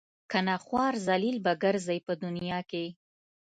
کنه 0.31 0.55
خوار 0.65 0.93
ذلیل 1.07 1.37
به 1.45 1.51
ګرځئ 1.63 1.99
په 2.07 2.13
دنیا 2.23 2.59
کې. 2.71 2.85